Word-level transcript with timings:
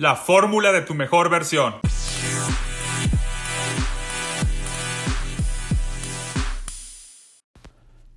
La 0.00 0.16
fórmula 0.16 0.72
de 0.72 0.80
tu 0.80 0.94
mejor 0.94 1.28
versión. 1.28 1.74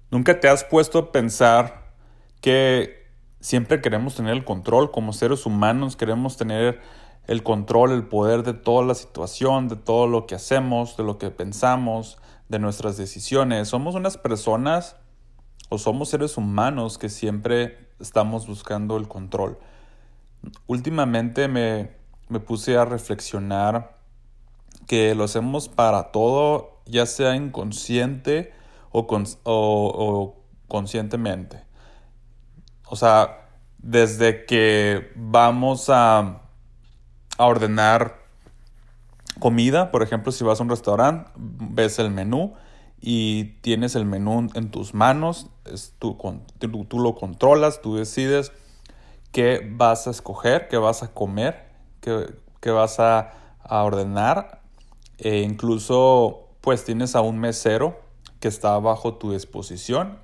¿Nunca 0.09 0.39
te 0.39 0.47
has 0.47 0.63
puesto 0.63 0.97
a 0.97 1.11
pensar 1.11 1.91
que 2.39 3.05
siempre 3.41 3.81
queremos 3.81 4.15
tener 4.15 4.31
el 4.31 4.46
control 4.46 4.91
como 4.91 5.11
seres 5.11 5.46
humanos? 5.46 5.97
Queremos 5.97 6.38
tener 6.38 6.79
el 7.27 7.43
control, 7.43 7.92
el 7.92 8.08
poder 8.08 8.44
de 8.44 8.54
toda 8.54 8.86
la 8.86 8.96
situación, 8.96 9.68
de 9.68 9.76
todo 9.76 10.08
lo 10.08 10.26
que 10.26 10.36
hacemos, 10.36 10.96
de 10.96 11.04
lo 11.04 11.18
que 11.18 11.31
pensamos, 11.31 12.18
de 12.47 12.60
nuestras 12.60 12.96
decisiones. 12.96 13.68
Somos 13.68 13.96
unas 13.96 14.18
personas 14.18 14.96
o 15.68 15.78
somos 15.78 16.08
seres 16.08 16.38
humanos 16.38 16.98
que 16.98 17.09
siempre 17.09 17.90
estamos 18.00 18.48
buscando 18.48 18.95
el 18.95 19.09
control. 19.09 19.59
Últimamente 20.67 21.48
me, 21.48 21.91
puse 22.41 22.77
a 22.77 22.85
reflexionar 22.85 23.98
que 24.88 25.16
lo 25.16 25.23
hacemos 25.23 25.70
para 25.70 26.12
todo, 26.12 26.81
ya 26.85 27.05
sea 27.05 27.35
inconsciente 27.35 28.54
o, 28.91 29.05
o 29.44 30.35
conscientemente. 30.68 31.63
O 32.88 32.95
sea, 32.95 33.48
desde 33.77 34.45
que 34.45 35.12
vamos 35.16 35.90
a, 35.90 36.41
a 37.38 37.46
ordenar 37.46 38.23
comida, 39.40 39.91
por 39.91 40.04
ejemplo, 40.04 40.32
si 40.32 40.44
vas 40.44 40.60
a 40.60 40.63
un 40.63 40.70
restaurante, 40.70 41.30
ves 41.35 41.99
el 41.99 42.12
menú 42.12 42.54
y 43.02 43.46
tienes 43.62 43.96
el 43.96 44.05
menú 44.05 44.48
en 44.54 44.71
tus 44.71 44.94
manos, 44.94 45.49
tú, 45.99 46.18
tú, 46.88 46.99
lo 46.99 47.16
controlas, 47.16 47.82
tú 47.82 47.98
decides 47.98 48.54
qué 49.34 49.68
vas 49.70 50.08
a 50.08 50.12
escoger, 50.12 50.70
qué 50.70 50.78
vas 50.78 51.04
a 51.04 51.14
comer, 51.14 51.66
qué, 52.00 52.72
vas 52.72 53.00
a, 53.00 53.34
ordenar. 53.68 54.62
E 55.18 55.41
incluso 55.41 56.48
pues 56.62 56.85
tienes 56.85 57.16
a 57.16 57.21
un 57.21 57.40
mesero 57.40 57.99
que 58.40 58.48
está 58.48 58.77
bajo 58.80 59.16
tu 59.16 59.32
disposición. 59.34 60.20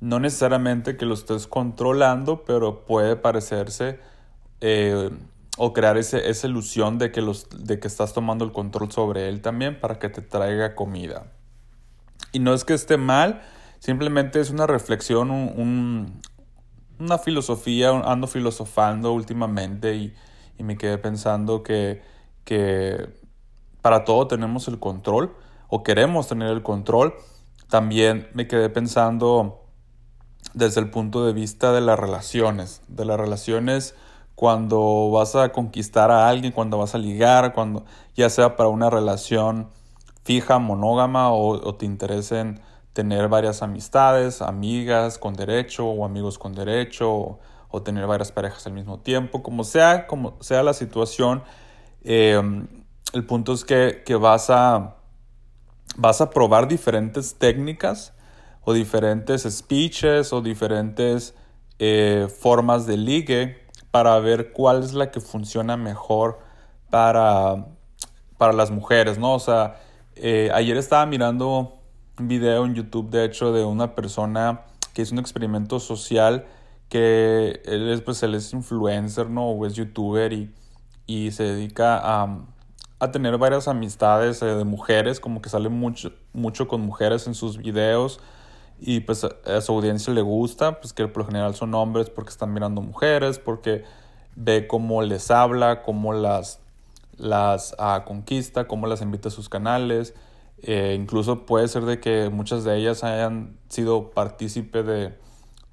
No 0.00 0.20
necesariamente 0.20 0.96
que 0.96 1.06
lo 1.06 1.14
estés 1.14 1.46
controlando, 1.46 2.44
pero 2.44 2.84
puede 2.84 3.16
parecerse 3.16 3.98
eh, 4.60 5.10
o 5.56 5.72
crear 5.72 5.96
ese, 5.96 6.28
esa 6.28 6.46
ilusión 6.46 6.98
de 6.98 7.10
que, 7.12 7.22
los, 7.22 7.48
de 7.50 7.80
que 7.80 7.88
estás 7.88 8.12
tomando 8.12 8.44
el 8.44 8.52
control 8.52 8.90
sobre 8.92 9.28
él 9.28 9.40
también 9.40 9.80
para 9.80 9.98
que 9.98 10.08
te 10.08 10.22
traiga 10.22 10.74
comida. 10.74 11.32
Y 12.32 12.40
no 12.40 12.52
es 12.52 12.64
que 12.64 12.74
esté 12.74 12.96
mal, 12.96 13.42
simplemente 13.78 14.40
es 14.40 14.50
una 14.50 14.66
reflexión, 14.66 15.30
una 16.98 17.18
filosofía, 17.18 17.90
ando 17.90 18.26
filosofando 18.26 19.12
últimamente 19.12 19.94
y, 19.94 20.14
me 20.58 20.76
quedé 20.78 20.96
pensando 20.96 21.64
que, 21.64 22.02
que 22.44 23.08
para 23.80 24.04
todo 24.04 24.28
tenemos 24.28 24.68
el 24.68 24.78
control 24.78 25.34
o 25.66 25.82
queremos 25.82 26.28
tener 26.28 26.50
el 26.50 26.62
control. 26.62 27.14
También 27.68 28.28
me 28.32 28.46
quedé 28.46 28.68
pensando 28.68 29.64
desde 30.54 30.80
el 30.80 30.90
punto 30.90 31.26
de 31.26 31.32
vista 31.32 31.72
de 31.72 31.80
las 31.80 31.98
relaciones, 31.98 32.82
de 32.86 33.04
las 33.04 33.18
relaciones 33.18 33.96
cuando 34.34 35.10
vas 35.10 35.36
a 35.36 35.52
conquistar 35.52 36.10
a 36.10 36.28
alguien, 36.28 36.52
cuando 36.52 36.78
vas 36.78 36.94
a 36.94 36.98
ligar, 36.98 37.52
cuando 37.52 37.84
ya 38.14 38.28
sea 38.30 38.56
para 38.56 38.68
una 38.68 38.90
relación 38.90 39.68
fija, 40.24 40.58
monógama 40.58 41.32
o, 41.32 41.74
te 41.74 41.86
interesen 41.86 42.60
tener 42.92 43.28
varias 43.28 43.62
amistades, 43.62 44.42
amigas 44.42 45.18
con 45.18 45.34
derecho 45.34 45.86
o 45.86 46.04
amigos 46.04 46.38
con 46.38 46.54
derecho 46.54 47.38
o, 47.70 47.82
tener 47.82 48.06
varias 48.06 48.30
parejas 48.32 48.66
al 48.66 48.74
mismo 48.74 48.98
tiempo, 49.00 49.42
como 49.42 49.64
sea, 49.64 50.06
como 50.06 50.36
sea 50.40 50.62
la 50.62 50.74
situación, 50.74 51.42
em, 52.04 52.68
el 53.14 53.24
punto 53.24 53.54
es 53.54 53.64
que, 53.64 54.02
vas, 54.20 54.50
a, 54.50 54.96
vas 55.96 56.20
a 56.20 56.28
probar 56.28 56.68
diferentes 56.68 57.34
técnicas 57.38 58.12
o 58.64 58.74
diferentes 58.74 59.44
speeches 59.50 60.34
o 60.34 60.42
diferentes 60.42 61.34
eh, 61.78 62.28
formas 62.40 62.86
de 62.86 62.98
ligue 62.98 63.56
para 63.90 64.18
ver 64.18 64.52
cuál 64.52 64.82
es 64.82 64.92
la 64.92 65.10
que 65.10 65.20
funciona 65.20 65.78
mejor 65.78 66.40
para, 66.90 67.68
para 68.36 68.52
las 68.52 68.70
mujeres, 68.70 69.18
¿no? 69.18 69.34
O 69.34 69.40
sea, 69.40 69.80
eh, 70.14 70.50
ayer 70.52 70.76
estaba 70.76 71.06
mirando 71.06 71.81
video 72.18 72.64
en 72.64 72.74
YouTube, 72.74 73.10
de 73.10 73.24
hecho, 73.24 73.52
de 73.52 73.64
una 73.64 73.94
persona 73.94 74.62
que 74.94 75.02
hizo 75.02 75.14
un 75.14 75.18
experimento 75.18 75.80
social 75.80 76.46
que 76.88 77.62
él 77.64 77.88
es, 77.90 78.02
pues, 78.02 78.22
él 78.22 78.34
es 78.34 78.52
influencer, 78.52 79.30
¿no? 79.30 79.48
O 79.48 79.66
es 79.66 79.74
youtuber 79.74 80.32
y, 80.32 80.52
y 81.06 81.30
se 81.30 81.44
dedica 81.44 81.98
a, 82.02 82.38
a 82.98 83.10
tener 83.10 83.38
varias 83.38 83.66
amistades 83.66 84.42
eh, 84.42 84.46
de 84.46 84.64
mujeres, 84.64 85.18
como 85.18 85.40
que 85.40 85.48
sale 85.48 85.68
mucho, 85.68 86.12
mucho 86.32 86.68
con 86.68 86.82
mujeres 86.82 87.26
en 87.26 87.34
sus 87.34 87.58
videos 87.58 88.20
y 88.78 89.00
pues 89.00 89.24
a 89.24 89.60
su 89.60 89.72
audiencia 89.72 90.12
le 90.12 90.22
gusta, 90.22 90.80
pues 90.80 90.92
que 90.92 91.06
por 91.08 91.22
lo 91.22 91.26
general 91.26 91.54
son 91.54 91.72
hombres 91.74 92.10
porque 92.10 92.30
están 92.30 92.52
mirando 92.52 92.82
mujeres, 92.82 93.38
porque 93.38 93.84
ve 94.34 94.66
cómo 94.66 95.02
les 95.02 95.30
habla, 95.30 95.82
cómo 95.82 96.12
las 96.12 96.60
las 97.16 97.76
conquista, 98.04 98.66
cómo 98.66 98.86
las 98.86 99.00
invita 99.02 99.28
a 99.28 99.30
sus 99.30 99.48
canales. 99.48 100.14
Eh, 100.62 100.96
incluso 100.98 101.44
puede 101.44 101.66
ser 101.66 101.84
de 101.84 101.98
que 101.98 102.30
muchas 102.30 102.62
de 102.62 102.78
ellas 102.78 103.02
hayan 103.02 103.58
sido 103.68 104.10
partícipe 104.10 104.84
de, 104.84 105.12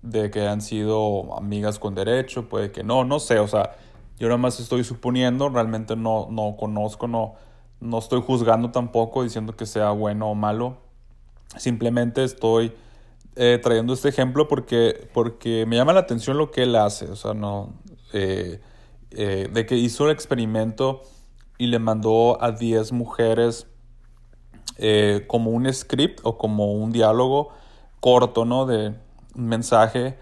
de 0.01 0.31
que 0.31 0.47
han 0.47 0.61
sido 0.61 1.37
amigas 1.37 1.77
con 1.77 1.93
derecho, 1.93 2.49
puede 2.49 2.71
que 2.71 2.83
no, 2.83 3.03
no 3.03 3.19
sé, 3.19 3.37
o 3.39 3.47
sea, 3.47 3.75
yo 4.17 4.27
nada 4.27 4.37
más 4.37 4.59
estoy 4.59 4.83
suponiendo, 4.83 5.49
realmente 5.49 5.95
no, 5.95 6.27
no 6.31 6.55
conozco, 6.57 7.07
no, 7.07 7.35
no 7.79 7.99
estoy 7.99 8.21
juzgando 8.21 8.71
tampoco 8.71 9.21
diciendo 9.23 9.55
que 9.55 9.67
sea 9.67 9.91
bueno 9.91 10.31
o 10.31 10.35
malo, 10.35 10.77
simplemente 11.55 12.23
estoy 12.23 12.73
eh, 13.35 13.59
trayendo 13.61 13.93
este 13.93 14.09
ejemplo 14.09 14.47
porque, 14.47 15.07
porque 15.13 15.67
me 15.67 15.75
llama 15.75 15.93
la 15.93 15.99
atención 15.99 16.37
lo 16.39 16.49
que 16.49 16.63
él 16.63 16.75
hace, 16.75 17.05
o 17.11 17.15
sea, 17.15 17.35
no, 17.35 17.75
eh, 18.13 18.59
de 19.11 19.65
que 19.67 19.75
hizo 19.75 20.05
el 20.05 20.11
experimento 20.11 21.03
y 21.59 21.67
le 21.67 21.77
mandó 21.77 22.41
a 22.41 22.51
10 22.51 22.91
mujeres 22.91 23.67
eh, 24.81 25.25
como 25.27 25.51
un 25.51 25.71
script 25.73 26.19
o 26.23 26.37
como 26.37 26.73
un 26.73 26.91
diálogo 26.91 27.49
corto, 27.99 28.45
¿no? 28.45 28.65
De 28.65 28.95
un 29.35 29.47
mensaje 29.47 30.17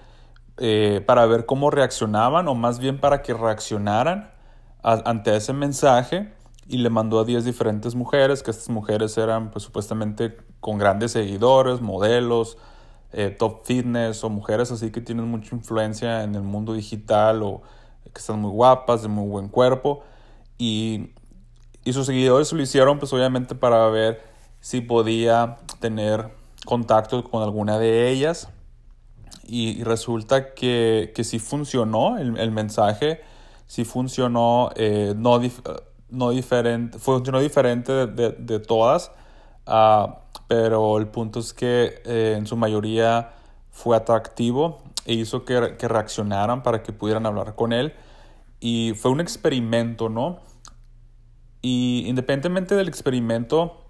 eh, 0.57 1.01
para 1.05 1.25
ver 1.25 1.45
cómo 1.45 1.69
reaccionaban 1.69 2.47
o 2.47 2.55
más 2.55 2.79
bien 2.79 2.99
para 2.99 3.21
que 3.21 3.33
reaccionaran 3.33 4.31
ante 4.81 5.35
ese 5.35 5.53
mensaje 5.53 6.33
y 6.67 6.77
le 6.77 6.89
mandó 6.89 7.19
a 7.19 7.25
10 7.25 7.45
diferentes 7.45 7.93
mujeres, 7.95 8.41
que 8.41 8.51
estas 8.51 8.69
mujeres 8.69 9.17
eran 9.17 9.51
pues 9.51 9.63
supuestamente 9.63 10.37
con 10.59 10.77
grandes 10.77 11.11
seguidores, 11.11 11.81
modelos, 11.81 12.57
eh, 13.13 13.29
top 13.29 13.65
fitness 13.65 14.23
o 14.23 14.29
mujeres 14.29 14.71
así 14.71 14.91
que 14.91 15.01
tienen 15.01 15.25
mucha 15.25 15.55
influencia 15.55 16.23
en 16.23 16.35
el 16.35 16.41
mundo 16.41 16.73
digital 16.73 17.43
o 17.43 17.61
que 18.13 18.19
están 18.19 18.41
muy 18.41 18.51
guapas, 18.51 19.01
de 19.01 19.07
muy 19.07 19.27
buen 19.27 19.49
cuerpo. 19.49 20.03
Y 20.57 21.11
y 21.87 21.93
sus 21.93 22.05
seguidores 22.05 22.51
lo 22.51 22.61
hicieron 22.61 22.99
pues 22.99 23.13
obviamente 23.13 23.55
para 23.55 23.87
ver 23.87 24.21
si 24.67 24.81
podía 24.81 25.59
tener 25.79 26.29
contacto 26.65 27.23
con 27.23 27.41
alguna 27.41 27.79
de 27.79 28.09
ellas. 28.09 28.49
Y, 29.47 29.81
resulta 29.85 30.53
que, 30.55 31.13
que 31.15 31.23
sí 31.23 31.39
funcionó 31.39 32.17
el, 32.17 32.51
mensaje, 32.51 33.21
sí 33.65 33.85
funcionó, 33.85 34.71
eh, 34.75 35.13
no, 35.15 35.39
no 36.09 36.31
diferente, 36.31 36.99
funcionó 36.99 37.39
diferente 37.39 38.07
de, 38.07 38.59
todas, 38.59 39.13
ah, 39.65 40.23
pero 40.49 40.97
el 40.97 41.07
punto 41.07 41.39
es 41.39 41.53
que 41.53 42.01
eh, 42.03 42.35
en 42.37 42.45
su 42.45 42.57
mayoría 42.57 43.35
fue 43.71 43.95
atractivo 43.95 44.79
e 45.05 45.13
hizo 45.13 45.45
que, 45.45 45.77
que 45.77 45.87
reaccionaran 45.87 46.61
para 46.61 46.83
que 46.83 46.91
pudieran 46.91 47.25
hablar 47.25 47.55
con 47.55 47.71
él. 47.71 47.93
Y 48.59 48.91
fue 48.97 49.11
un 49.11 49.21
experimento, 49.21 50.09
¿no? 50.09 50.39
Y 51.61 52.03
independientemente 52.05 52.75
del 52.75 52.89
experimento, 52.89 53.86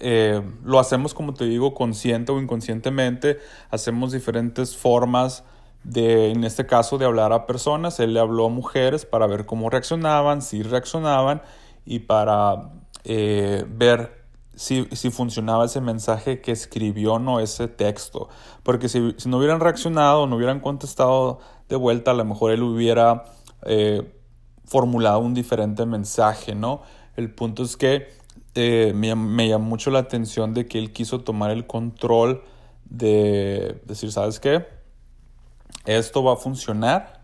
eh, 0.00 0.42
lo 0.64 0.78
hacemos, 0.78 1.14
como 1.14 1.34
te 1.34 1.44
digo, 1.44 1.74
consciente 1.74 2.32
o 2.32 2.40
inconscientemente. 2.40 3.38
Hacemos 3.70 4.12
diferentes 4.12 4.76
formas 4.76 5.44
de, 5.84 6.30
en 6.30 6.44
este 6.44 6.66
caso, 6.66 6.98
de 6.98 7.06
hablar 7.06 7.32
a 7.32 7.46
personas. 7.46 8.00
Él 8.00 8.14
le 8.14 8.20
habló 8.20 8.46
a 8.46 8.48
mujeres 8.50 9.04
para 9.04 9.26
ver 9.26 9.46
cómo 9.46 9.70
reaccionaban, 9.70 10.42
si 10.42 10.62
reaccionaban 10.62 11.42
y 11.84 12.00
para 12.00 12.70
eh, 13.04 13.64
ver 13.68 14.24
si, 14.54 14.88
si, 14.92 15.10
funcionaba 15.10 15.66
ese 15.66 15.80
mensaje 15.80 16.40
que 16.40 16.50
escribió, 16.52 17.18
no 17.18 17.40
ese 17.40 17.68
texto. 17.68 18.28
Porque 18.62 18.88
si, 18.88 19.14
si, 19.18 19.28
no 19.28 19.38
hubieran 19.38 19.60
reaccionado, 19.60 20.26
no 20.26 20.36
hubieran 20.36 20.60
contestado 20.60 21.40
de 21.68 21.76
vuelta, 21.76 22.12
a 22.12 22.14
lo 22.14 22.24
mejor 22.24 22.52
él 22.52 22.62
hubiera 22.62 23.24
eh, 23.66 24.12
formulado 24.64 25.18
un 25.18 25.34
diferente 25.34 25.84
mensaje, 25.86 26.54
¿no? 26.54 26.82
El 27.16 27.32
punto 27.34 27.62
es 27.62 27.76
que 27.76 28.08
eh, 28.56 28.92
me, 28.94 29.14
me, 29.14 29.48
llamó 29.48 29.66
mucho 29.66 29.90
la 29.90 29.98
atención 29.98 30.54
de 30.54 30.66
que 30.66 30.78
él 30.78 30.92
quiso 30.92 31.20
tomar 31.20 31.50
el 31.50 31.66
control 31.66 32.42
de 32.86 33.82
decir, 33.84 34.10
¿sabes 34.10 34.40
qué? 34.40 34.66
Esto 35.84 36.24
va 36.24 36.32
a 36.32 36.36
funcionar 36.36 37.20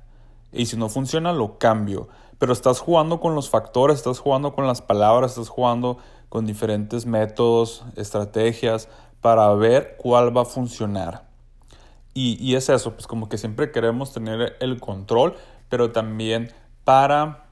y 0.53 0.67
si 0.67 0.77
no 0.77 0.91
funciona 0.91 1.33
lo 1.33 1.59
cambio. 1.59 2.09
pero 2.39 2.53
estás 2.53 2.81
jugando 2.81 3.21
con 3.21 3.35
los 3.35 3.49
factores, 3.49 3.99
estás 3.99 4.19
jugando 4.19 4.53
con 4.53 4.67
las 4.67 4.83
palabras, 4.83 5.33
estás 5.33 5.49
jugando 5.49 5.99
con 6.29 6.45
diferentes 6.45 7.07
métodos, 7.07 7.85
estrategias 7.97 8.89
para 9.21 9.55
ver 9.55 9.97
cuál 9.97 10.37
va 10.37 10.43
a 10.43 10.45
funcionar. 10.45 11.29
Y, 12.15 12.37
y 12.45 12.57
es 12.57 12.69
eso, 12.69 12.93
pues 12.93 13.07
como 13.07 13.29
que 13.29 13.39
siempre 13.39 13.71
queremos 13.71 14.13
tener 14.13 14.57
el 14.61 14.81
control, 14.81 15.37
pero 15.69 15.93
también 15.93 16.53
para 16.85 17.47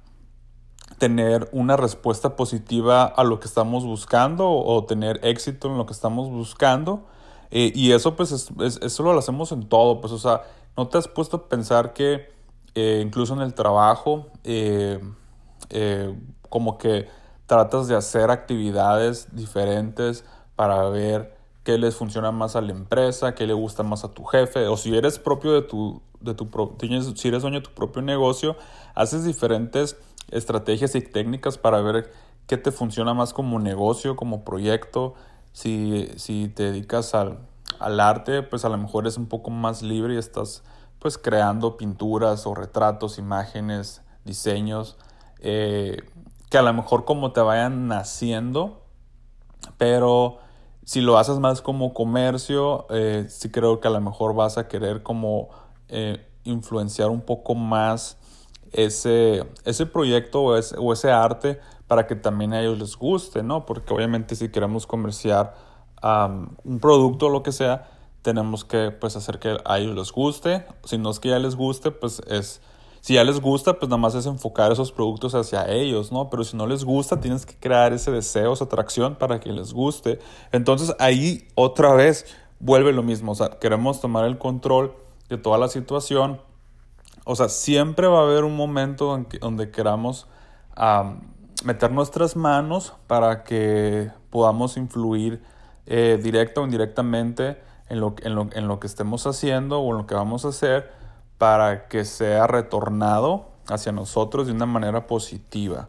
tener 0.99 1.49
una 1.53 1.77
respuesta 1.77 2.37
positiva 2.37 3.05
a 3.05 3.25
lo 3.25 3.41
que 3.41 3.49
estamos 3.49 3.85
buscando 3.85 4.51
o 4.51 4.85
tener 4.85 5.21
éxito 5.23 5.69
en 5.69 5.79
lo 5.79 5.87
que 5.87 5.93
estamos 5.93 6.29
buscando. 6.29 7.07
Eh, 7.51 7.73
y 7.75 7.93
eso 7.93 8.17
pues 8.17 8.51
eso 8.61 9.03
lo 9.03 9.19
hacemos 9.19 9.51
en 9.53 9.69
todo, 9.69 10.01
pues 10.01 10.13
o 10.13 10.19
sea, 10.19 10.43
¿no 10.77 10.89
te 10.89 10.99
has 10.99 11.09
puesto 11.09 11.37
a 11.39 11.49
pensar 11.49 11.93
que 11.93 12.31
eh, 12.75 13.03
incluso 13.05 13.35
en 13.35 13.41
el 13.41 13.55
trabajo, 13.55 14.27
eh, 14.45 15.01
como 16.49 16.79
que 16.79 17.09
tratas 17.47 17.89
de 17.89 17.97
hacer 17.97 18.31
actividades 18.31 19.35
diferentes 19.35 20.25
para 20.55 20.89
ver 20.89 21.40
qué 21.71 21.79
les 21.79 21.95
funciona 21.95 22.33
más 22.33 22.57
a 22.57 22.61
la 22.61 22.73
empresa, 22.73 23.37
qué 23.37 23.47
le 23.47 23.53
gusta 23.53 23.85
más 23.85 24.03
a 24.03 24.09
tu 24.09 24.25
jefe, 24.25 24.67
o 24.67 24.77
si 24.77 24.97
eres 24.97 25.21
propio 25.21 25.53
de 25.53 25.63
tu, 25.63 26.03
de 26.19 26.35
tu 26.35 26.47
tienes, 26.79 27.13
si 27.15 27.29
eres 27.29 27.43
dueño 27.43 27.61
de 27.61 27.65
tu 27.65 27.71
propio 27.71 28.03
negocio, 28.03 28.57
haces 28.97 29.25
diferentes 29.25 29.97
estrategias 30.33 30.97
y 30.97 31.01
técnicas 31.01 31.59
para 31.59 31.81
ver 31.81 32.13
qué 32.49 32.57
te 32.57 32.73
funciona 32.73 33.15
más 33.15 33.33
como 33.33 33.61
negocio, 33.61 34.17
como 34.17 34.45
proyecto. 34.45 35.15
Si, 35.53 36.09
si 36.17 36.49
te 36.49 36.65
dedicas 36.65 37.15
al, 37.15 37.39
al, 37.79 38.01
arte, 38.01 38.43
pues 38.43 38.65
a 38.65 38.69
lo 38.69 38.77
mejor 38.77 39.07
es 39.07 39.17
un 39.17 39.27
poco 39.27 39.51
más 39.51 39.83
libre 39.83 40.15
y 40.15 40.19
estás 40.19 40.65
pues 40.99 41.19
creando 41.19 41.77
pinturas 41.77 42.49
o 42.49 42.55
retratos, 42.57 43.17
imágenes, 43.17 44.03
diseños, 44.25 44.97
eh, 45.39 45.99
que 46.51 46.59
a 46.59 46.63
lo 46.63 46.75
mejor 46.75 47.05
como 47.05 47.31
te 47.31 47.41
vayan 47.41 47.87
naciendo, 47.87 48.83
pero 49.79 50.41
si 50.85 51.01
lo 51.01 51.19
haces 51.19 51.39
más 51.39 51.63
como 51.63 51.95
comercio, 51.95 52.87
eh, 52.91 53.27
sí 53.29 53.51
creo 53.51 53.81
que 53.81 53.89
a 53.89 53.91
lo 53.91 54.01
mejor 54.01 54.35
vas 54.35 54.59
a 54.59 54.69
querer 54.69 55.03
como 55.03 55.51
eh, 55.89 56.27
influenciar 56.45 57.11
un 57.11 57.21
poco 57.21 57.55
más 57.55 58.17
ese, 58.73 59.45
ese 59.65 59.87
proyecto 59.87 60.43
o 60.43 60.57
ese, 60.57 61.11
arte 61.11 61.61
para 61.87 62.07
que 62.07 62.17
también 62.17 62.53
a 62.53 62.61
ellos 62.61 62.79
les 62.79 62.97
guste, 62.97 63.43
¿no? 63.43 63.67
Porque 63.67 63.93
obviamente 63.93 64.37
si 64.37 64.49
queremos 64.49 64.87
comerciar 64.87 65.55
un 66.03 66.81
producto 66.81 67.27
o 67.27 67.29
lo 67.29 67.43
que 67.43 67.53
sea, 67.53 67.91
tenemos 68.23 68.65
que 68.65 68.91
pues 68.91 69.17
hacer 69.17 69.39
que 69.39 69.59
a 69.65 69.79
ellos 69.79 69.95
les 69.97 70.13
guste. 70.13 70.65
Si 70.85 70.99
no 70.99 71.11
es 71.11 71.21
que 71.21 71.31
ya 71.31 71.39
les 71.39 71.57
guste, 71.57 71.91
pues 71.91 72.23
es... 72.29 72.61
Si 73.01 73.15
ya 73.15 73.25
les 73.25 73.41
gusta, 73.41 73.79
pues 73.79 73.89
nada 73.89 74.01
más 74.01 74.15
es 74.15 74.27
enfocar 74.27 74.73
esos 74.73 74.93
productos 74.93 75.35
hacia 75.35 75.69
ellos, 75.71 76.13
¿no? 76.13 76.29
Pero 76.29 76.45
si 76.45 76.57
no 76.57 76.67
les 76.67 76.85
gusta, 76.85 77.21
tienes 77.21 77.47
que 77.47 77.57
crear 77.57 77.93
ese 77.93 78.11
deseo, 78.11 78.53
esa 78.53 78.65
atracción 78.65 79.17
para 79.17 79.41
que 79.41 79.53
les 79.53 79.73
guste. 79.73 80.19
Entonces 80.53 80.95
ahí 80.99 81.49
otra 81.55 81.95
vez 81.95 82.27
vuelve 82.59 82.93
lo 82.93 83.03
mismo. 83.03 83.33
O 83.33 83.35
sea, 83.35 83.59
queremos 83.59 84.01
tomar 84.01 84.27
el 84.27 84.39
control 84.39 84.95
de 85.29 85.39
toda 85.39 85.57
la 85.57 85.69
situación 85.69 86.41
o 87.25 87.37
sea, 87.37 87.49
siempre 87.49 88.07
va 88.07 88.21
a 88.21 88.23
haber 88.23 88.45
un 88.45 88.57
momento 88.57 89.25
donde 89.41 89.71
queramos 89.71 90.27
meter 91.65 91.93
nuestras 91.93 92.37
manos 92.37 92.95
para 93.07 93.45
que 93.45 94.11
podamos 94.31 94.77
influir 94.77 95.43
eh, 95.87 96.19
directa 96.23 96.61
o 96.61 96.65
indirectamente 96.65 97.61
en 97.89 98.01
lo, 98.01 98.15
en, 98.23 98.35
lo, 98.35 98.49
en 98.53 98.69
lo 98.69 98.81
que 98.81 98.87
estemos 98.87 99.27
haciendo 99.27 99.81
o 99.81 99.93
en 99.93 99.99
lo 99.99 100.07
que 100.07 100.15
vamos 100.15 100.45
a 100.45 100.49
hacer 100.49 100.91
para 101.41 101.89
que 101.89 102.05
sea 102.05 102.47
retornado 102.47 103.49
hacia 103.67 103.93
nosotros 103.93 104.47
de 104.47 104.53
una 104.53 104.67
manera 104.67 105.07
positiva. 105.07 105.89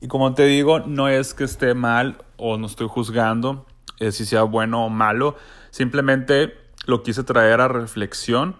Y 0.00 0.08
como 0.08 0.32
te 0.32 0.46
digo, 0.46 0.80
no 0.80 1.10
es 1.10 1.34
que 1.34 1.44
esté 1.44 1.74
mal 1.74 2.24
o 2.38 2.56
no 2.56 2.66
estoy 2.66 2.88
juzgando 2.88 3.66
eh, 3.98 4.12
si 4.12 4.24
sea 4.24 4.44
bueno 4.44 4.86
o 4.86 4.88
malo, 4.88 5.36
simplemente 5.70 6.54
lo 6.86 7.02
quise 7.02 7.22
traer 7.22 7.60
a 7.60 7.68
reflexión 7.68 8.56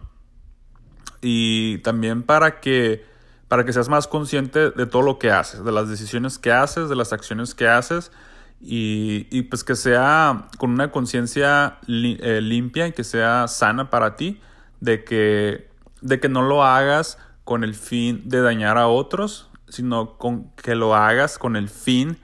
y 1.22 1.78
también 1.78 2.22
para 2.24 2.60
que, 2.60 3.06
para 3.48 3.64
que 3.64 3.72
seas 3.72 3.88
más 3.88 4.06
consciente 4.06 4.70
de 4.70 4.84
todo 4.84 5.00
lo 5.00 5.18
que 5.18 5.30
haces, 5.30 5.64
de 5.64 5.72
las 5.72 5.88
decisiones 5.88 6.38
que 6.38 6.52
haces, 6.52 6.90
de 6.90 6.96
las 6.96 7.14
acciones 7.14 7.54
que 7.54 7.68
haces 7.68 8.12
y, 8.60 9.28
y 9.30 9.44
pues 9.44 9.64
que 9.64 9.76
sea 9.76 10.48
con 10.58 10.72
una 10.72 10.90
conciencia 10.90 11.78
eh, 11.88 12.40
limpia 12.42 12.86
y 12.86 12.92
que 12.92 13.04
sea 13.04 13.48
sana 13.48 13.88
para 13.88 14.14
ti, 14.16 14.42
de 14.80 15.04
que, 15.04 15.67
de 16.00 16.20
que 16.20 16.28
no 16.28 16.42
lo 16.42 16.64
hagas 16.64 17.18
con 17.44 17.64
el 17.64 17.74
fin 17.74 18.28
de 18.28 18.40
dañar 18.40 18.78
a 18.78 18.88
otros, 18.88 19.50
sino 19.68 20.18
con 20.18 20.50
que 20.52 20.74
lo 20.74 20.94
hagas 20.94 21.38
con 21.38 21.56
el 21.56 21.68
fin 21.68 22.18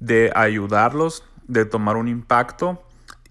de 0.00 0.32
ayudarlos, 0.34 1.24
de 1.46 1.64
tomar 1.64 1.96
un 1.96 2.08
impacto 2.08 2.82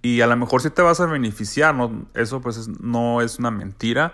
y 0.01 0.21
a 0.21 0.27
lo 0.27 0.35
mejor 0.35 0.61
sí 0.61 0.69
te 0.69 0.81
vas 0.81 0.99
a 0.99 1.05
beneficiar, 1.05 1.73
¿no? 1.73 2.05
eso 2.13 2.41
pues 2.41 2.67
no 2.67 3.21
es 3.21 3.39
una 3.39 3.51
mentira, 3.51 4.13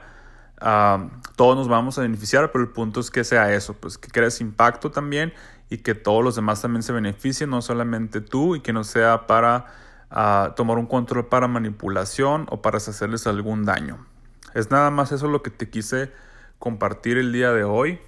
todos 1.35 1.57
nos 1.57 1.67
vamos 1.67 1.97
a 1.97 2.01
beneficiar, 2.01 2.51
pero 2.51 2.63
el 2.63 2.69
punto 2.69 2.99
es 2.99 3.09
que 3.09 3.23
sea 3.23 3.53
eso, 3.53 3.73
pues 3.73 3.97
que 3.97 4.09
crees 4.09 4.39
impacto 4.39 4.91
también 4.91 5.33
y 5.69 5.77
que 5.77 5.95
todos 5.95 6.23
los 6.23 6.35
demás 6.35 6.61
también 6.61 6.83
se 6.83 6.91
beneficien, 6.91 7.49
no 7.49 7.61
solamente 7.61 8.21
tú, 8.21 8.55
y 8.55 8.61
que 8.61 8.73
no 8.73 8.83
sea 8.83 9.25
para 9.25 9.65
ah, 10.11 10.53
tomar 10.55 10.77
un 10.77 10.85
control 10.85 11.27
para 11.27 11.47
manipulación 11.47 12.45
o 12.49 12.61
para 12.61 12.77
hacerles 12.77 13.25
algún 13.25 13.65
daño. 13.65 14.05
Es 14.53 14.71
nada 14.71 14.91
más 14.91 15.11
eso 15.11 15.27
lo 15.27 15.41
que 15.43 15.49
te 15.49 15.69
quise 15.69 16.11
compartir 16.57 17.17
el 17.17 17.31
día 17.31 17.51
de 17.51 17.63
hoy. 17.63 17.99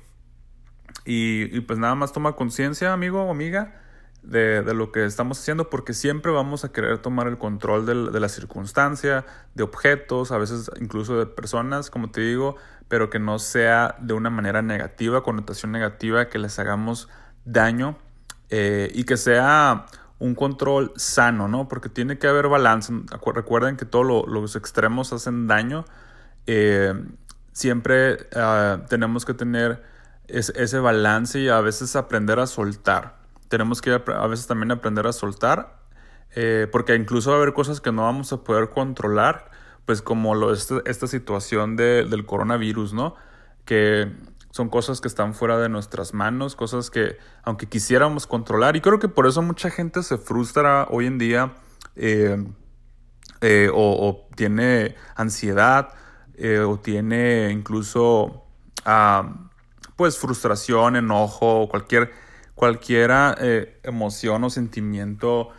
Y, 1.05 1.61
pues 1.61 1.79
nada 1.79 1.95
más 1.95 2.13
toma 2.13 2.35
conciencia, 2.35 2.93
amigo 2.93 3.23
o 3.23 3.31
amiga, 3.31 3.81
de, 4.21 4.61
lo 4.73 4.91
que 4.91 5.05
estamos 5.05 5.39
haciendo 5.39 5.69
porque 5.69 5.93
siempre 5.93 6.31
vamos 6.31 6.63
a 6.63 6.71
querer 6.71 6.99
tomar 6.99 7.27
el 7.27 7.37
control 7.37 7.85
de, 7.85 8.19
la 8.19 8.29
circunstancia, 8.29 9.25
de 9.55 9.63
objetos, 9.63 10.31
a 10.31 10.37
veces 10.37 10.69
incluso 10.79 11.17
de 11.17 11.25
personas, 11.25 11.89
como 11.89 12.11
te 12.11 12.21
digo, 12.21 12.55
pero 12.87 13.09
que 13.09 13.19
no 13.19 13.39
sea 13.39 13.95
de 13.99 14.13
una 14.13 14.29
manera 14.29 14.61
negativa, 14.61 15.23
connotación 15.23 15.71
negativa, 15.71 16.29
que 16.29 16.37
les 16.37 16.59
hagamos 16.59 17.09
daño 17.45 17.97
eh, 18.49 18.91
y 18.93 19.05
que 19.05 19.17
sea 19.17 19.87
un 20.19 20.35
control 20.35 20.93
sano, 20.97 21.47
¿no? 21.47 21.67
Porque 21.67 21.89
tiene 21.89 22.19
que 22.19 22.27
haber 22.27 22.47
balance. 22.47 22.93
Recuerden 23.33 23.75
que 23.75 23.85
todos 23.85 24.27
los 24.27 24.55
extremos 24.55 25.13
hacen 25.13 25.47
daño. 25.47 25.83
Eh, 26.47 26.93
siempre 27.51 28.27
ah, 28.35 28.81
tenemos 28.89 29.25
que 29.25 29.33
tener 29.33 29.83
ese 30.27 30.79
balance 30.79 31.39
y 31.39 31.49
a 31.49 31.59
veces 31.59 31.95
aprender 31.95 32.39
a 32.39 32.47
soltar 32.47 33.21
tenemos 33.51 33.81
que 33.81 33.91
a 33.91 34.27
veces 34.27 34.47
también 34.47 34.71
aprender 34.71 35.05
a 35.05 35.11
soltar, 35.11 35.77
eh, 36.35 36.67
porque 36.71 36.95
incluso 36.95 37.31
va 37.31 37.35
a 37.35 37.41
haber 37.41 37.53
cosas 37.53 37.81
que 37.81 37.91
no 37.91 38.03
vamos 38.03 38.31
a 38.31 38.37
poder 38.43 38.69
controlar, 38.69 39.51
pues 39.85 40.01
como 40.01 40.51
esta 40.51 41.07
situación 41.07 41.75
del 41.75 42.25
coronavirus, 42.25 42.93
¿no? 42.93 43.15
Que 43.65 44.09
son 44.51 44.69
cosas 44.69 45.01
que 45.01 45.09
están 45.09 45.33
fuera 45.33 45.57
de 45.57 45.67
nuestras 45.67 46.13
manos, 46.13 46.55
cosas 46.55 46.89
que 46.89 47.17
aunque 47.43 47.67
quisiéramos 47.67 48.25
controlar, 48.25 48.77
y 48.77 48.81
creo 48.81 48.99
que 48.99 49.09
por 49.09 49.27
eso 49.27 49.41
mucha 49.41 49.69
gente 49.69 50.01
se 50.01 50.17
frustra 50.17 50.87
hoy 50.89 51.07
en 51.07 51.17
día 51.17 51.53
eh, 51.97 52.37
o, 53.73 54.29
tiene 54.37 54.95
ansiedad 55.15 55.89
o 56.67 56.79
tiene 56.79 57.51
incluso 57.51 58.45
ah, 58.85 59.49
pues 59.95 60.17
frustración, 60.17 60.95
enojo, 60.95 61.67
cualquier 61.69 62.11
cualquiera 62.61 63.35
eh, 63.39 63.79
emoción 63.81 64.43
o 64.43 64.49
sentimiento 64.51 65.49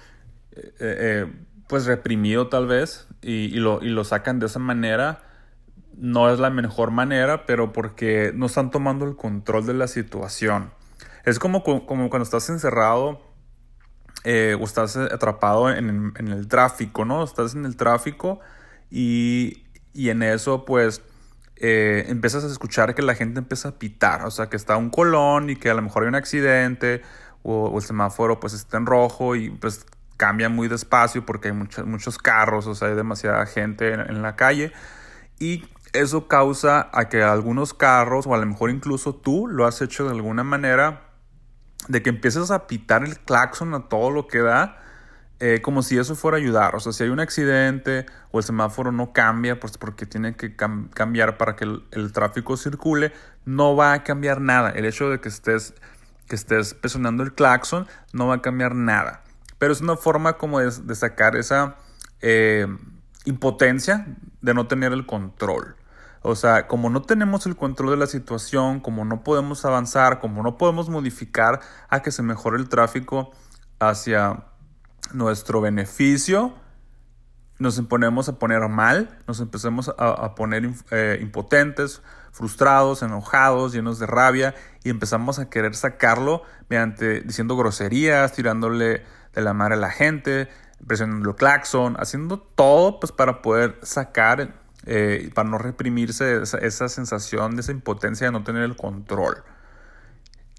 eh, 0.53 0.73
eh, 0.79 1.33
pues 1.67 1.87
reprimido 1.87 2.49
tal 2.49 2.69
vez 2.69 3.09
y, 3.23 3.49
lo, 3.57 3.81
lo, 3.81 4.05
sacan 4.05 4.39
de 4.39 4.47
esa 4.47 4.61
manera 4.61 5.23
no 5.97 6.31
es 6.31 6.39
la 6.39 6.51
mejor 6.51 6.93
manera 6.93 7.45
pero 7.45 7.73
porque 7.73 8.31
no 8.37 8.47
están 8.47 8.71
tomando 8.71 9.05
el 9.05 9.17
control 9.17 9.67
de 9.67 9.75
la 9.75 9.89
situación. 9.89 10.73
Es 11.25 11.41
como, 11.41 11.65
como 11.65 12.09
cuando 12.09 12.23
estás 12.23 12.49
encerrado 12.51 13.21
o 14.25 14.65
estás 14.65 14.97
atrapado 14.97 15.71
en, 15.71 16.13
en, 16.17 16.29
el 16.29 16.47
tráfico 16.47 17.05
no 17.05 17.25
estás 17.25 17.57
en 17.57 17.65
el 17.65 17.77
tráfico 17.77 18.39
y, 18.91 19.65
y 19.93 20.11
en 20.11 20.23
eso 20.23 20.65
pues 20.65 21.03
eh, 21.57 22.07
empiezas 22.09 22.45
a 22.45 22.49
escuchar 22.49 22.95
que 22.95 23.03
la 23.03 23.15
gente 23.15 23.39
empieza 23.39 23.69
a 23.69 23.73
pitar, 23.73 24.25
o 24.25 24.31
sea, 24.31 24.49
que 24.49 24.57
está 24.57 24.77
un 24.77 24.91
colón 24.91 25.51
y 25.51 25.57
que 25.57 25.71
a 25.71 25.75
lo 25.75 25.83
mejor 25.83 26.03
hay 26.03 26.09
un 26.09 26.15
accidente 26.15 27.03
o, 27.43 27.77
el 27.77 27.83
semáforo 27.83 28.41
pues 28.41 28.53
está 28.53 28.79
en 28.79 28.87
rojo 28.87 29.37
y 29.37 29.51
pues 29.51 29.87
cambia 30.17 30.49
muy 30.49 30.69
despacio 30.69 31.25
porque 31.27 31.49
hay 31.49 31.55
muchos 31.55 31.87
muchos 31.87 32.19
carros, 32.19 32.67
o 32.67 32.75
sea, 32.75 32.89
hay 32.89 32.95
demasiada 32.95 33.47
gente 33.47 33.93
en, 33.93 34.23
la 34.23 34.37
calle. 34.37 34.73
Y 35.39 35.65
eso 35.93 36.29
causa 36.29 36.89
a 36.93 37.09
que 37.09 37.23
algunos 37.23 37.75
carros 37.75 38.27
o 38.27 38.35
a 38.35 38.39
lo 38.39 38.47
mejor 38.47 38.71
incluso 38.71 39.15
tú 39.15 39.47
lo 39.47 39.67
has 39.67 39.83
hecho 39.83 40.05
de 40.05 40.11
alguna 40.11 40.45
manera 40.45 41.11
de 41.89 42.03
que 42.03 42.11
empieces 42.11 42.51
a 42.51 42.67
pitar 42.67 43.05
el 43.05 43.19
claxon 43.19 43.75
a 43.75 43.89
todo 43.89 44.11
lo 44.11 44.27
que 44.29 44.39
da 44.39 44.79
eh, 45.45 45.61
como 45.61 45.83
si 45.83 45.99
eso 45.99 46.15
fuera 46.15 46.37
a 46.37 46.41
ayudar. 46.41 46.77
O 46.77 46.79
sea, 46.79 46.93
si 46.93 47.03
hay 47.03 47.11
un 47.11 47.19
accidente 47.19 48.07
o 48.31 48.39
el 48.39 48.45
semáforo 48.45 48.93
no 48.93 49.13
cambia, 49.13 49.59
pues 49.59 49.77
porque 49.77 50.07
tiene 50.07 50.37
que 50.37 50.55
cambiar 50.55 51.37
para 51.37 51.57
que 51.57 51.65
el, 51.65 52.13
tráfico 52.13 52.57
circule, 52.57 53.13
no 53.45 53.75
va 53.75 53.93
a 53.93 54.05
cambiar 54.05 54.41
nada. 54.41 54.71
El 54.71 54.85
hecho 54.85 55.11
de 55.11 55.21
que 55.21 55.29
estés, 55.29 55.75
que 56.29 56.37
estés 56.37 56.75
presionando 56.75 57.25
el 57.25 57.35
claxon 57.35 57.89
no 58.13 58.29
va 58.29 58.37
a 58.37 58.41
cambiar 58.41 58.77
nada. 58.77 59.25
Pero 59.59 59.73
es 59.73 59.81
una 59.81 59.97
forma 59.97 60.35
como 60.35 60.61
de, 60.61 60.95
sacar 60.95 61.35
esa 61.35 61.75
eh, 62.21 62.69
impotencia 63.25 64.07
de 64.43 64.55
no 64.55 64.69
tener 64.69 64.93
el 64.93 65.07
control. 65.07 65.75
O 66.21 66.37
sea, 66.37 66.69
como 66.69 66.89
no 66.89 67.03
tenemos 67.03 67.47
el 67.47 67.57
control 67.57 67.91
de 67.91 67.97
la 67.97 68.07
situación, 68.07 68.79
como 68.79 69.05
no 69.05 69.25
podemos 69.25 69.65
avanzar, 69.65 70.21
como 70.21 70.45
no 70.45 70.57
podemos 70.57 70.89
modificar 70.89 71.59
a 71.89 72.01
que 72.01 72.13
se 72.13 72.23
mejore 72.23 72.59
el 72.59 72.69
tráfico 72.69 73.33
hacia 73.81 74.45
nuestro 75.15 75.61
beneficio, 75.61 76.55
nos 77.59 77.81
ponemos 77.83 78.29
a 78.29 78.39
poner 78.39 78.69
mal, 78.69 79.19
nos 79.27 79.41
empezamos 79.41 79.89
a, 79.97 80.35
poner 80.35 80.69
eh, 80.91 81.19
impotentes, 81.23 82.03
frustrados, 82.33 83.03
enojados, 83.03 83.73
llenos 83.73 83.99
de 83.99 84.07
rabia 84.07 84.55
y 84.83 84.91
empezamos 84.91 85.39
a 85.39 85.49
querer 85.49 85.75
sacarlo 85.75 86.43
mediante 86.69 87.21
diciendo 87.21 87.57
groserías, 87.57 88.33
tirándole 88.33 89.05
de 89.33 89.43
la 89.43 89.55
madre 89.55 89.75
a 89.75 89.79
la 89.79 89.91
gente, 89.91 90.49
presionando 90.87 91.31
el 91.31 91.37
claxon, 91.37 91.97
haciendo 92.01 92.41
todo 92.41 92.99
pues 92.99 93.13
para 93.13 93.43
poder 93.43 93.79
sacar, 93.83 94.55
eh, 94.87 95.31
para 95.35 95.49
no 95.49 95.59
reprimirse 95.59 96.43
esa, 96.43 96.59
esa, 96.59 96.89
sensación 96.89 97.55
de 97.55 97.61
esa 97.61 97.73
impotencia 97.73 98.27
de 98.27 98.33
no 98.33 98.43
tener 98.43 98.63
el 98.65 98.77
control. 98.77 99.45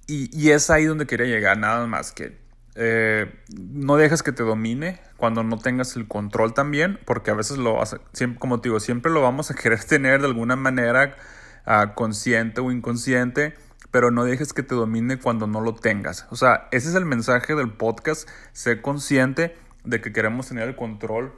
Y, 0.08 0.30
y 0.38 0.52
es 0.52 0.70
ahí 0.70 0.86
donde 0.86 1.06
quería 1.06 1.28
llegar, 1.28 1.58
nada 1.58 1.86
más 1.88 2.12
que 2.12 2.43
eh, 2.76 3.32
no 3.56 3.98
dejes 3.98 4.24
que 4.24 4.32
te 4.32 4.44
domine 4.44 5.00
cuando 5.18 5.44
no 5.44 5.58
tengas 5.58 5.96
el 5.96 6.08
control 6.08 6.54
también, 6.54 7.00
porque 7.06 7.32
a 7.32 7.36
veces 7.36 7.58
lo 7.58 7.82
hace, 7.82 7.98
siempre, 8.14 8.40
como 8.40 8.62
te 8.62 8.70
digo, 8.70 8.80
siempre 8.80 9.12
lo 9.12 9.22
vamos 9.22 9.52
a 9.52 9.56
querer 9.62 9.84
tener 9.84 10.22
de 10.22 10.28
alguna 10.28 10.56
manera 10.56 11.16
uh, 11.68 11.94
consciente 11.94 12.62
o 12.62 12.72
inconsciente, 12.72 13.54
pero 13.92 14.10
no 14.10 14.26
dejes 14.26 14.54
que 14.54 14.64
te 14.64 14.74
domine 14.74 15.20
cuando 15.20 15.46
no 15.46 15.62
lo 15.62 15.76
tengas. 15.76 16.26
O 16.32 16.36
sea, 16.36 16.68
ese 16.72 16.90
es 16.90 16.96
el 16.96 17.06
mensaje 17.06 17.54
del 17.54 17.72
podcast, 17.72 18.28
sé 18.52 18.82
consciente 18.82 19.56
de 19.84 20.02
que 20.02 20.12
queremos 20.12 20.48
tener 20.48 20.68
el 20.68 20.76
control 20.76 21.34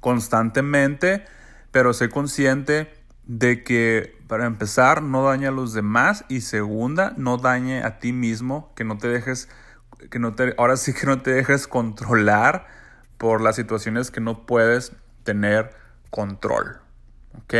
constantemente, 0.00 1.24
pero 1.72 1.92
sé 1.92 2.08
consciente 2.08 2.92
de 3.24 3.64
que 3.64 4.16
para 4.28 4.46
empezar 4.46 5.02
no 5.02 5.24
dañe 5.24 5.48
a 5.48 5.50
los 5.50 5.72
demás 5.72 6.24
y 6.28 6.42
segunda, 6.42 7.14
no 7.16 7.36
dañe 7.36 7.82
a 7.82 7.98
ti 7.98 8.12
mismo, 8.12 8.72
que 8.76 8.84
no 8.84 8.98
te 8.98 9.08
dejes 9.08 9.48
que 10.10 10.18
no 10.18 10.34
te, 10.34 10.54
ahora 10.58 10.76
sí 10.76 10.92
que 10.94 11.06
no 11.06 11.20
te 11.20 11.32
dejes 11.32 11.66
controlar 11.66 12.66
por 13.18 13.40
las 13.40 13.56
situaciones 13.56 14.10
que 14.10 14.20
no 14.20 14.46
puedes 14.46 14.92
tener 15.22 15.70
control. 16.10 16.80
¿Ok? 17.38 17.54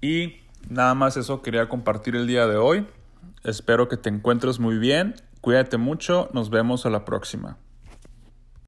Y 0.00 0.42
nada 0.68 0.94
más 0.94 1.16
eso 1.16 1.42
quería 1.42 1.68
compartir 1.68 2.16
el 2.16 2.26
día 2.26 2.46
de 2.46 2.56
hoy. 2.56 2.86
Espero 3.44 3.88
que 3.88 3.96
te 3.96 4.08
encuentres 4.08 4.60
muy 4.60 4.78
bien. 4.78 5.14
Cuídate 5.40 5.76
mucho. 5.76 6.28
Nos 6.32 6.50
vemos 6.50 6.86
a 6.86 6.90
la 6.90 7.04
próxima. 7.04 7.58